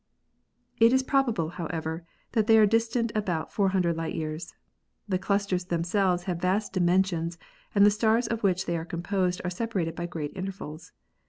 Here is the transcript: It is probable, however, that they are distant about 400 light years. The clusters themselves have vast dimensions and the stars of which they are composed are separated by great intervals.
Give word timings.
It 0.79 0.93
is 0.93 1.03
probable, 1.03 1.49
however, 1.49 2.03
that 2.31 2.47
they 2.47 2.57
are 2.57 2.65
distant 2.65 3.11
about 3.13 3.51
400 3.53 3.95
light 3.95 4.15
years. 4.15 4.55
The 5.07 5.19
clusters 5.19 5.65
themselves 5.65 6.23
have 6.23 6.41
vast 6.41 6.73
dimensions 6.73 7.37
and 7.75 7.85
the 7.85 7.91
stars 7.91 8.25
of 8.25 8.41
which 8.41 8.65
they 8.65 8.77
are 8.77 8.83
composed 8.83 9.41
are 9.43 9.51
separated 9.51 9.93
by 9.95 10.07
great 10.07 10.35
intervals. 10.35 10.91